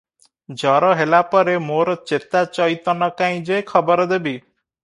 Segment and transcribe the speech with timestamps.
[0.61, 4.39] ଜର ହେଲା ପରେ ମୋର ଚେତା ଚଇତନ କାଇଁ ଯେ ଖବର ଦେବି?